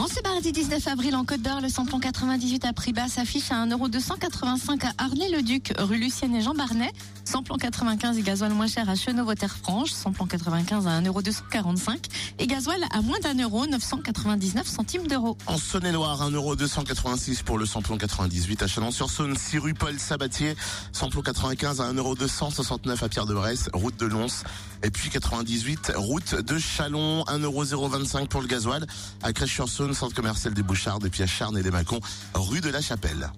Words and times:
En 0.00 0.06
ce 0.06 0.22
mardi 0.24 0.50
19 0.50 0.86
avril, 0.88 1.14
en 1.14 1.26
Côte 1.26 1.42
d'Or, 1.42 1.60
le 1.60 1.68
samplon 1.68 2.00
98 2.00 2.64
à 2.64 2.72
prix 2.72 2.94
bas 2.94 3.06
s'affiche 3.06 3.52
à 3.52 3.66
1,285€ 3.66 4.86
à 4.86 5.04
Arnay-le-Duc, 5.04 5.74
rue 5.76 5.98
Lucienne 5.98 6.34
et 6.34 6.40
Jean 6.40 6.54
Barnet. 6.54 6.90
Samplon 7.26 7.58
95 7.58 8.16
et 8.16 8.22
gasoil 8.22 8.50
moins 8.54 8.66
cher 8.66 8.88
à 8.88 8.94
Chenauve-Terre-Franche. 8.94 9.90
Samplon 9.90 10.24
95 10.24 10.86
à 10.86 11.02
1,245€ 11.02 11.98
et 12.38 12.46
gasoil 12.46 12.82
à 12.90 13.02
moins 13.02 13.18
d'un 13.20 13.34
euro, 13.34 13.66
999 13.66 14.66
centimes 14.66 15.06
d'euros. 15.06 15.36
En 15.46 15.58
Saône-et-Loire, 15.58 16.30
1,286€ 16.30 17.42
pour 17.42 17.58
le 17.58 17.66
samplon 17.66 17.98
98 17.98 18.62
à 18.62 18.66
Chalon-sur-Saône, 18.66 19.36
6 19.36 19.58
rue 19.58 19.74
Paul 19.74 19.98
Sabatier, 19.98 20.56
samplon 20.92 21.20
95 21.20 21.82
à 21.82 21.92
1,269€ 21.92 23.04
à 23.04 23.08
Pierre-de-Bresse, 23.10 23.68
route 23.74 23.98
de 23.98 24.06
Lons, 24.06 24.44
et 24.82 24.90
puis 24.90 25.10
98 25.10 25.92
route 25.94 26.36
de 26.36 26.58
Chalon, 26.58 27.22
1,025€ 27.24 28.28
pour 28.28 28.40
le 28.40 28.48
gasoil, 28.48 28.86
à 29.22 29.34
Crèche-sur-Saône, 29.34 29.89
centre 29.94 30.14
commercial 30.14 30.54
des 30.54 30.62
Bouchardes, 30.62 31.04
et 31.06 31.10
puis 31.10 31.22
à 31.22 31.26
Charnes 31.26 31.58
et 31.58 31.62
les 31.62 31.70
Macons, 31.70 32.00
rue 32.34 32.60
de 32.60 32.70
la 32.70 32.80
Chapelle. 32.80 33.30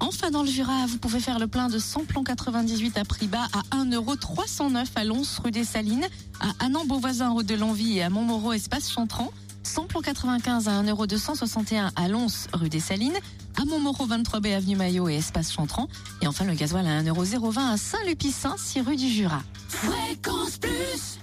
Enfin, 0.00 0.30
dans 0.30 0.42
le 0.42 0.48
Jura, 0.48 0.86
vous 0.86 0.98
pouvez 0.98 1.20
faire 1.20 1.38
le 1.38 1.48
plein 1.48 1.68
de 1.68 1.78
samplon 1.78 2.22
98 2.22 2.98
à 2.98 3.04
prix 3.04 3.26
bas 3.26 3.46
à 3.52 3.76
1,309€ 3.76 4.86
à 4.94 5.04
Lons, 5.04 5.22
rue 5.42 5.50
des 5.50 5.64
Salines, 5.64 6.06
à 6.40 6.64
Annan-Beauvoisin, 6.64 7.30
route 7.30 7.46
de 7.46 7.56
Longwy 7.56 7.98
et 7.98 8.02
à 8.02 8.10
Montmoreau, 8.10 8.52
espace 8.52 8.90
Chantran. 8.90 9.32
Samplon 9.64 10.00
95 10.00 10.68
à 10.68 10.82
1,261€ 10.82 11.90
à 11.94 12.08
Lons, 12.08 12.26
rue 12.52 12.68
des 12.68 12.80
Salines, 12.80 13.18
à 13.60 13.64
Montmoreau 13.64 14.06
23B 14.06 14.54
avenue 14.54 14.76
Maillot 14.76 15.08
et 15.08 15.16
espace 15.16 15.52
Chantran. 15.52 15.88
Et 16.22 16.26
enfin, 16.26 16.44
le 16.44 16.54
gasoil 16.54 16.86
à 16.86 17.02
1,020€ 17.02 17.58
à 17.58 17.76
Saint-Lupicin, 17.76 18.54
6 18.56 18.80
rue 18.82 18.96
du 18.96 19.08
Jura. 19.08 19.42
Fréquence 19.68 20.58
Plus 20.58 21.18